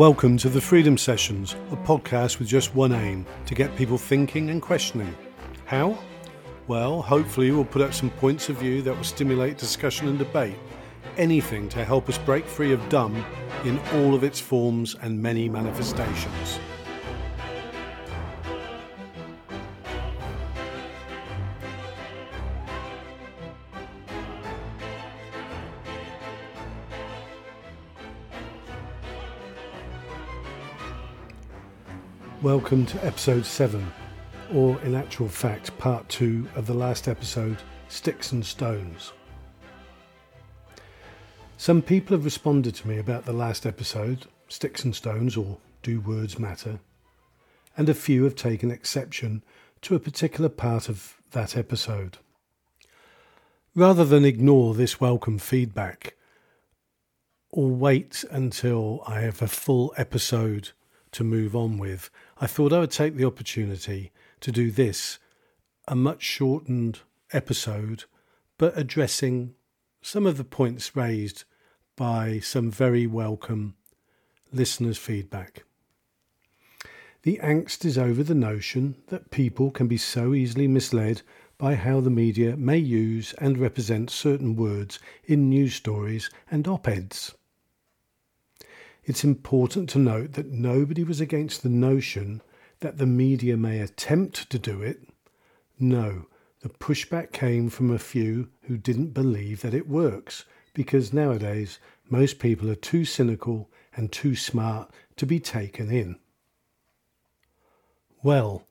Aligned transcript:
Welcome 0.00 0.38
to 0.38 0.48
the 0.48 0.62
Free-dumb 0.62 0.96
Sessions, 0.96 1.56
a 1.72 1.76
podcast 1.76 2.38
with 2.38 2.48
just 2.48 2.74
one 2.74 2.92
aim 2.92 3.26
to 3.44 3.54
get 3.54 3.76
people 3.76 3.98
thinking 3.98 4.48
and 4.48 4.62
questioning. 4.62 5.14
How? 5.66 5.98
Well, 6.68 7.02
hopefully, 7.02 7.50
we'll 7.50 7.66
put 7.66 7.82
up 7.82 7.92
some 7.92 8.08
points 8.08 8.48
of 8.48 8.56
view 8.56 8.80
that 8.80 8.96
will 8.96 9.04
stimulate 9.04 9.58
discussion 9.58 10.08
and 10.08 10.18
debate. 10.18 10.56
Anything 11.18 11.68
to 11.68 11.84
help 11.84 12.08
us 12.08 12.16
break 12.16 12.46
free 12.46 12.72
of 12.72 12.88
dumb 12.88 13.14
in 13.66 13.78
all 13.92 14.14
of 14.14 14.24
its 14.24 14.40
forms 14.40 14.96
and 15.02 15.20
many 15.20 15.50
manifestations. 15.50 16.58
Welcome 32.42 32.86
to 32.86 33.04
episode 33.04 33.44
7, 33.44 33.92
or 34.54 34.80
in 34.80 34.94
actual 34.94 35.28
fact, 35.28 35.76
part 35.76 36.08
2 36.08 36.48
of 36.56 36.66
the 36.66 36.72
last 36.72 37.06
episode 37.06 37.58
Sticks 37.88 38.32
and 38.32 38.42
Stones. 38.42 39.12
Some 41.58 41.82
people 41.82 42.16
have 42.16 42.24
responded 42.24 42.74
to 42.76 42.88
me 42.88 42.96
about 42.96 43.26
the 43.26 43.34
last 43.34 43.66
episode, 43.66 44.24
Sticks 44.48 44.84
and 44.84 44.96
Stones, 44.96 45.36
or 45.36 45.58
Do 45.82 46.00
Words 46.00 46.38
Matter? 46.38 46.80
And 47.76 47.90
a 47.90 47.94
few 47.94 48.24
have 48.24 48.36
taken 48.36 48.70
exception 48.70 49.44
to 49.82 49.94
a 49.94 50.00
particular 50.00 50.48
part 50.48 50.88
of 50.88 51.18
that 51.32 51.58
episode. 51.58 52.16
Rather 53.74 54.06
than 54.06 54.24
ignore 54.24 54.72
this 54.72 54.98
welcome 54.98 55.36
feedback, 55.36 56.14
or 57.50 57.68
wait 57.68 58.24
until 58.30 59.02
I 59.06 59.20
have 59.20 59.42
a 59.42 59.46
full 59.46 59.92
episode 59.98 60.70
to 61.12 61.24
move 61.24 61.56
on 61.56 61.76
with, 61.76 62.08
I 62.42 62.46
thought 62.46 62.72
I 62.72 62.80
would 62.80 62.90
take 62.90 63.16
the 63.16 63.26
opportunity 63.26 64.12
to 64.40 64.50
do 64.50 64.70
this, 64.70 65.18
a 65.86 65.94
much 65.94 66.22
shortened 66.22 67.00
episode, 67.34 68.04
but 68.56 68.78
addressing 68.78 69.54
some 70.00 70.24
of 70.24 70.38
the 70.38 70.44
points 70.44 70.96
raised 70.96 71.44
by 71.96 72.38
some 72.38 72.70
very 72.70 73.06
welcome 73.06 73.74
listeners' 74.52 74.96
feedback. 74.96 75.64
The 77.24 77.38
angst 77.42 77.84
is 77.84 77.98
over 77.98 78.22
the 78.22 78.34
notion 78.34 78.96
that 79.08 79.30
people 79.30 79.70
can 79.70 79.86
be 79.86 79.98
so 79.98 80.32
easily 80.32 80.66
misled 80.66 81.20
by 81.58 81.74
how 81.74 82.00
the 82.00 82.08
media 82.08 82.56
may 82.56 82.78
use 82.78 83.34
and 83.34 83.58
represent 83.58 84.08
certain 84.08 84.56
words 84.56 84.98
in 85.26 85.50
news 85.50 85.74
stories 85.74 86.30
and 86.50 86.66
op 86.66 86.88
eds. 86.88 87.34
It's 89.04 89.24
important 89.24 89.88
to 89.90 89.98
note 89.98 90.34
that 90.34 90.50
nobody 90.50 91.04
was 91.04 91.20
against 91.20 91.62
the 91.62 91.68
notion 91.68 92.42
that 92.80 92.98
the 92.98 93.06
media 93.06 93.56
may 93.56 93.80
attempt 93.80 94.50
to 94.50 94.58
do 94.58 94.82
it. 94.82 95.08
No, 95.78 96.26
the 96.60 96.68
pushback 96.68 97.32
came 97.32 97.70
from 97.70 97.90
a 97.90 97.98
few 97.98 98.50
who 98.62 98.76
didn't 98.76 99.14
believe 99.14 99.62
that 99.62 99.74
it 99.74 99.88
works, 99.88 100.44
because 100.74 101.12
nowadays 101.12 101.78
most 102.08 102.38
people 102.38 102.70
are 102.70 102.74
too 102.74 103.04
cynical 103.04 103.70
and 103.96 104.12
too 104.12 104.36
smart 104.36 104.90
to 105.16 105.26
be 105.26 105.40
taken 105.40 105.90
in. 105.90 106.18
Well, 108.22 108.66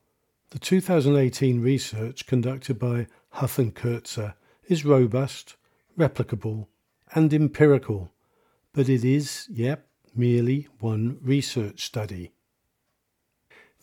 the 0.52 0.60
2018 0.60 1.62
research 1.62 2.28
conducted 2.28 2.78
by 2.78 3.08
Huff 3.32 3.58
and 3.58 3.74
Kurtzer 3.74 4.36
is 4.68 4.86
robust, 4.86 5.56
replicable, 5.98 6.68
and 7.14 7.34
empirical, 7.34 8.12
but 8.74 8.88
it 8.88 9.04
is, 9.04 9.48
yep, 9.50 9.89
merely 10.16 10.68
one 10.80 11.18
research 11.22 11.86
study. 11.86 12.32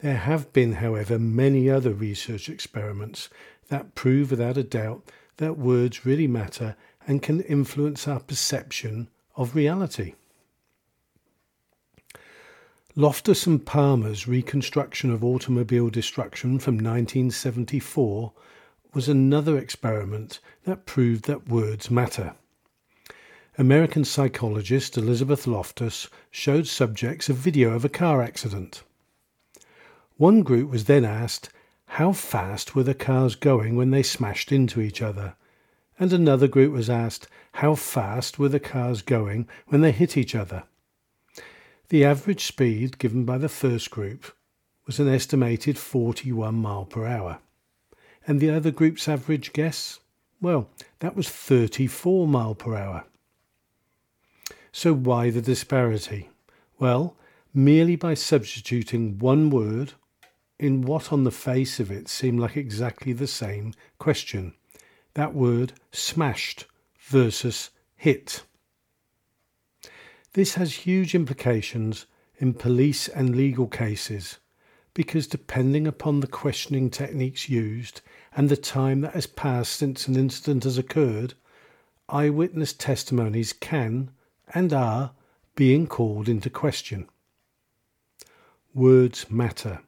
There 0.00 0.16
have 0.16 0.52
been, 0.52 0.74
however, 0.74 1.18
many 1.18 1.70
other 1.70 1.92
research 1.92 2.48
experiments 2.48 3.28
that 3.68 3.94
prove 3.94 4.30
without 4.30 4.56
a 4.56 4.62
doubt 4.62 5.10
that 5.38 5.58
words 5.58 6.04
really 6.04 6.26
matter 6.26 6.76
and 7.06 7.22
can 7.22 7.40
influence 7.42 8.06
our 8.06 8.20
perception 8.20 9.08
of 9.36 9.54
reality. 9.54 10.14
Loftus 12.94 13.46
and 13.46 13.64
Palmer's 13.64 14.26
reconstruction 14.26 15.10
of 15.10 15.22
automobile 15.22 15.90
destruction 15.90 16.58
from 16.58 16.76
1974 16.76 18.32
was 18.94 19.08
another 19.08 19.58
experiment 19.58 20.40
that 20.64 20.86
proved 20.86 21.26
that 21.26 21.48
words 21.48 21.90
matter. 21.90 22.34
American 23.58 24.04
psychologist 24.04 24.98
Elizabeth 24.98 25.46
Loftus 25.46 26.08
showed 26.30 26.66
subjects 26.66 27.30
a 27.30 27.32
video 27.32 27.72
of 27.72 27.86
a 27.86 27.88
car 27.88 28.20
accident. 28.20 28.82
One 30.18 30.42
group 30.42 30.68
was 30.68 30.84
then 30.84 31.06
asked 31.06 31.48
how 31.86 32.12
fast 32.12 32.74
were 32.74 32.82
the 32.82 32.92
cars 32.92 33.34
going 33.34 33.74
when 33.74 33.92
they 33.92 34.02
smashed 34.02 34.52
into 34.52 34.82
each 34.82 35.00
other, 35.00 35.36
and 35.98 36.12
another 36.12 36.46
group 36.48 36.70
was 36.70 36.90
asked 36.90 37.28
how 37.52 37.76
fast 37.76 38.38
were 38.38 38.50
the 38.50 38.60
cars 38.60 39.00
going 39.00 39.48
when 39.68 39.80
they 39.80 39.92
hit 39.92 40.18
each 40.18 40.34
other. 40.34 40.64
The 41.88 42.04
average 42.04 42.44
speed 42.44 42.98
given 42.98 43.24
by 43.24 43.38
the 43.38 43.48
first 43.48 43.90
group 43.90 44.34
was 44.84 45.00
an 45.00 45.08
estimated 45.08 45.78
41 45.78 46.56
mile 46.56 46.84
per 46.84 47.06
hour. 47.06 47.38
And 48.26 48.38
the 48.38 48.50
other 48.50 48.70
group's 48.70 49.08
average 49.08 49.54
guess? 49.54 49.98
Well, 50.42 50.68
that 50.98 51.16
was 51.16 51.30
34 51.30 52.28
mile 52.28 52.54
per 52.54 52.76
hour. 52.76 53.04
So 54.78 54.92
why 54.92 55.30
the 55.30 55.40
disparity? 55.40 56.28
Well, 56.78 57.16
merely 57.54 57.96
by 57.96 58.12
substituting 58.12 59.18
one 59.18 59.48
word 59.48 59.94
in 60.58 60.82
what 60.82 61.14
on 61.14 61.24
the 61.24 61.30
face 61.30 61.80
of 61.80 61.90
it 61.90 62.08
seemed 62.08 62.40
like 62.40 62.58
exactly 62.58 63.14
the 63.14 63.26
same 63.26 63.72
question. 63.98 64.52
That 65.14 65.32
word 65.32 65.72
smashed 65.92 66.66
versus 66.98 67.70
hit. 67.96 68.42
This 70.34 70.56
has 70.56 70.84
huge 70.84 71.14
implications 71.14 72.04
in 72.36 72.52
police 72.52 73.08
and 73.08 73.34
legal 73.34 73.68
cases 73.68 74.36
because 74.92 75.26
depending 75.26 75.86
upon 75.86 76.20
the 76.20 76.26
questioning 76.26 76.90
techniques 76.90 77.48
used 77.48 78.02
and 78.36 78.50
the 78.50 78.58
time 78.58 79.00
that 79.00 79.14
has 79.14 79.26
passed 79.26 79.72
since 79.72 80.06
an 80.06 80.16
incident 80.16 80.64
has 80.64 80.76
occurred, 80.76 81.32
eyewitness 82.10 82.74
testimonies 82.74 83.54
can 83.54 84.10
and 84.54 84.72
are 84.72 85.12
being 85.54 85.86
called 85.86 86.28
into 86.28 86.50
question. 86.50 87.08
Words 88.74 89.30
matter. 89.30 89.80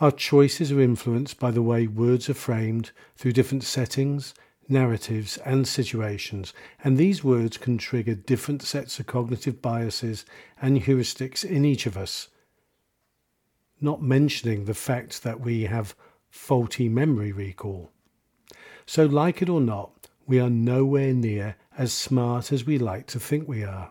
Our 0.00 0.12
choices 0.12 0.70
are 0.70 0.80
influenced 0.80 1.40
by 1.40 1.50
the 1.50 1.62
way 1.62 1.86
words 1.86 2.28
are 2.28 2.34
framed 2.34 2.92
through 3.16 3.32
different 3.32 3.64
settings, 3.64 4.32
narratives, 4.68 5.38
and 5.38 5.66
situations, 5.66 6.52
and 6.84 6.96
these 6.96 7.24
words 7.24 7.56
can 7.56 7.78
trigger 7.78 8.14
different 8.14 8.62
sets 8.62 9.00
of 9.00 9.06
cognitive 9.06 9.60
biases 9.60 10.24
and 10.60 10.82
heuristics 10.82 11.44
in 11.44 11.64
each 11.64 11.86
of 11.86 11.96
us. 11.96 12.28
Not 13.80 14.02
mentioning 14.02 14.64
the 14.64 14.74
fact 14.74 15.22
that 15.22 15.40
we 15.40 15.64
have 15.64 15.96
faulty 16.30 16.88
memory 16.88 17.32
recall. 17.32 17.90
So, 18.86 19.04
like 19.06 19.42
it 19.42 19.48
or 19.48 19.60
not, 19.60 19.97
we 20.28 20.38
are 20.38 20.50
nowhere 20.50 21.14
near 21.14 21.56
as 21.76 21.92
smart 21.92 22.52
as 22.52 22.66
we 22.66 22.78
like 22.78 23.06
to 23.06 23.18
think 23.18 23.48
we 23.48 23.64
are. 23.64 23.90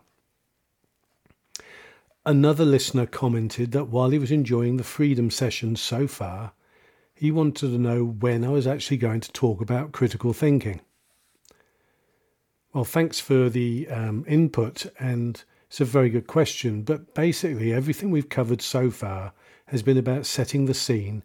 Another 2.25 2.63
listener 2.63 3.07
commented 3.07 3.71
that 3.71 3.87
while 3.87 4.11
he 4.11 4.19
was 4.19 4.31
enjoying 4.31 4.77
the 4.77 4.83
freedom 4.83 5.31
session 5.31 5.75
so 5.75 6.07
far, 6.07 6.53
he 7.15 7.31
wanted 7.31 7.71
to 7.71 7.77
know 7.79 8.05
when 8.05 8.43
I 8.43 8.49
was 8.49 8.67
actually 8.67 8.97
going 8.97 9.21
to 9.21 9.31
talk 9.31 9.61
about 9.61 9.91
critical 9.91 10.31
thinking. 10.31 10.81
Well, 12.73 12.83
thanks 12.83 13.19
for 13.19 13.49
the 13.49 13.87
um, 13.87 14.23
input, 14.27 14.85
and 14.99 15.43
it's 15.67 15.81
a 15.81 15.85
very 15.85 16.09
good 16.09 16.27
question. 16.27 16.83
But 16.83 17.15
basically, 17.15 17.73
everything 17.73 18.11
we've 18.11 18.29
covered 18.29 18.61
so 18.61 18.91
far 18.91 19.33
has 19.67 19.81
been 19.81 19.97
about 19.97 20.27
setting 20.27 20.65
the 20.65 20.75
scene 20.75 21.23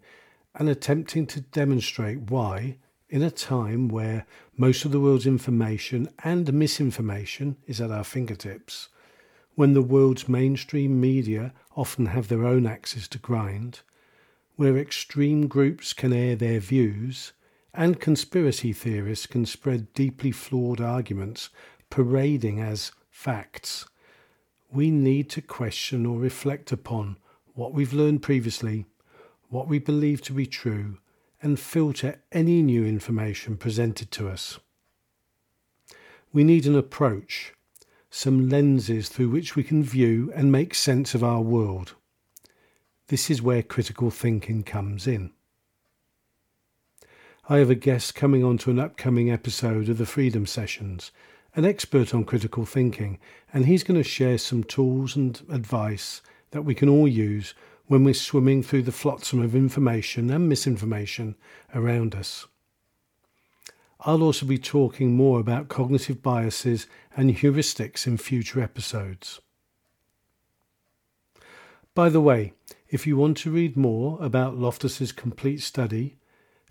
and 0.54 0.70
attempting 0.70 1.26
to 1.26 1.42
demonstrate 1.42 2.30
why, 2.30 2.78
in 3.12 3.22
a 3.22 3.30
time 3.30 3.88
where 3.88 4.24
most 4.56 4.86
of 4.86 4.90
the 4.90 4.98
world's 4.98 5.26
information 5.26 6.08
and 6.24 6.50
misinformation 6.50 7.54
is 7.66 7.78
at 7.78 7.90
our 7.90 8.02
fingertips, 8.02 8.88
when 9.54 9.74
the 9.74 9.82
world's 9.82 10.30
mainstream 10.30 10.98
media 10.98 11.52
often 11.76 12.06
have 12.06 12.28
their 12.28 12.46
own 12.46 12.66
axes 12.66 13.06
to 13.06 13.18
grind, 13.18 13.80
where 14.56 14.78
extreme 14.78 15.46
groups 15.46 15.92
can 15.92 16.10
air 16.10 16.34
their 16.34 16.58
views, 16.58 17.34
and 17.74 18.00
conspiracy 18.00 18.72
theorists 18.72 19.26
can 19.26 19.44
spread 19.44 19.92
deeply 19.92 20.32
flawed 20.32 20.80
arguments 20.80 21.50
parading 21.90 22.60
as 22.60 22.92
facts, 23.10 23.84
we 24.72 24.90
need 24.90 25.28
to 25.28 25.42
question 25.42 26.06
or 26.06 26.18
reflect 26.18 26.72
upon 26.72 27.18
what 27.52 27.74
we've 27.74 27.92
learned 27.92 28.22
previously, 28.22 28.86
what 29.50 29.68
we 29.68 29.78
believe 29.78 30.22
to 30.22 30.32
be 30.32 30.46
true, 30.46 30.96
and 31.42 31.58
filter 31.58 32.22
any 32.30 32.62
new 32.62 32.86
information 32.86 33.56
presented 33.56 34.10
to 34.12 34.28
us. 34.28 34.58
We 36.32 36.44
need 36.44 36.66
an 36.66 36.76
approach, 36.76 37.52
some 38.08 38.48
lenses 38.48 39.08
through 39.08 39.28
which 39.30 39.56
we 39.56 39.64
can 39.64 39.82
view 39.82 40.32
and 40.34 40.50
make 40.50 40.74
sense 40.74 41.14
of 41.14 41.24
our 41.24 41.40
world. 41.42 41.94
This 43.08 43.30
is 43.30 43.42
where 43.42 43.62
critical 43.62 44.10
thinking 44.10 44.62
comes 44.62 45.06
in. 45.06 45.32
I 47.48 47.58
have 47.58 47.70
a 47.70 47.74
guest 47.74 48.14
coming 48.14 48.44
on 48.44 48.56
to 48.58 48.70
an 48.70 48.78
upcoming 48.78 49.30
episode 49.30 49.88
of 49.88 49.98
the 49.98 50.06
Free-dumb 50.06 50.46
Sessions, 50.46 51.10
an 51.54 51.64
expert 51.64 52.14
on 52.14 52.24
critical 52.24 52.64
thinking, 52.64 53.18
and 53.52 53.66
he's 53.66 53.82
going 53.82 54.00
to 54.00 54.08
share 54.08 54.38
some 54.38 54.62
tools 54.64 55.16
and 55.16 55.42
advice 55.50 56.22
that 56.52 56.62
we 56.62 56.74
can 56.74 56.88
all 56.88 57.08
use 57.08 57.52
when 57.86 58.04
we're 58.04 58.14
swimming 58.14 58.62
through 58.62 58.82
the 58.82 58.92
flotsam 58.92 59.40
of 59.42 59.54
information 59.54 60.30
and 60.30 60.48
misinformation 60.48 61.36
around 61.74 62.14
us. 62.14 62.46
I'll 64.00 64.22
also 64.22 64.46
be 64.46 64.58
talking 64.58 65.14
more 65.14 65.38
about 65.38 65.68
cognitive 65.68 66.22
biases 66.22 66.86
and 67.16 67.36
heuristics 67.36 68.06
in 68.06 68.16
future 68.18 68.60
episodes. 68.60 69.40
By 71.94 72.08
the 72.08 72.20
way, 72.20 72.54
if 72.88 73.06
you 73.06 73.16
want 73.16 73.36
to 73.38 73.50
read 73.50 73.76
more 73.76 74.18
about 74.20 74.56
Loftus's 74.56 75.12
complete 75.12 75.60
study, 75.60 76.16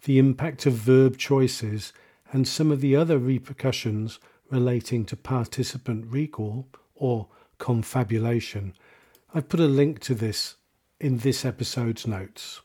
the 0.04 0.18
impact 0.20 0.66
of 0.66 0.74
verb 0.74 1.18
choices, 1.18 1.94
and 2.32 2.48
some 2.48 2.72
of 2.72 2.82
the 2.82 2.96
other 2.96 3.18
repercussions 3.18 4.20
relating 4.50 5.06
to 5.06 5.16
participant 5.16 6.06
recall 6.08 6.68
or 6.96 7.28
confabulation, 7.60 8.74
I've 9.34 9.48
put 9.48 9.60
a 9.60 9.66
link 9.66 10.00
to 10.02 10.16
this 10.16 10.56
in 11.02 11.18
this 11.18 11.46
episode's 11.46 12.06
notes. 12.06 12.62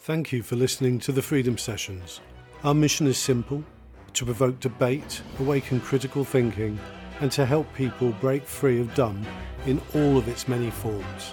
Thank 0.00 0.32
you 0.32 0.42
for 0.42 0.54
listening 0.54 0.98
to 1.00 1.12
the 1.12 1.22
Free-dumb 1.22 1.56
Sessions. 1.56 2.20
Our 2.62 2.74
mission 2.74 3.06
is 3.06 3.16
simple 3.16 3.64
to 4.12 4.24
provoke 4.26 4.60
debate, 4.60 5.22
awaken 5.40 5.80
critical 5.80 6.24
thinking, 6.24 6.78
and 7.20 7.32
to 7.32 7.46
help 7.46 7.72
people 7.72 8.10
break 8.20 8.44
free 8.44 8.80
of 8.80 8.94
dumb 8.94 9.24
in 9.64 9.80
all 9.94 10.18
of 10.18 10.28
its 10.28 10.46
many 10.46 10.70
forms. 10.70 11.32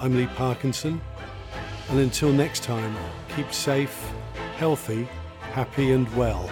I'm 0.00 0.16
Lee 0.16 0.26
Parkinson, 0.26 1.00
and 1.88 2.00
until 2.00 2.32
next 2.32 2.64
time, 2.64 2.96
keep 3.36 3.52
safe, 3.52 4.10
healthy, 4.56 5.08
happy, 5.52 5.92
and 5.92 6.12
well. 6.16 6.50